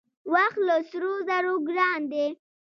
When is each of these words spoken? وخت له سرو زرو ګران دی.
وخت 0.33 0.57
له 0.67 0.75
سرو 0.89 1.13
زرو 1.27 1.53
ګران 1.67 1.99
دی. 2.11 2.27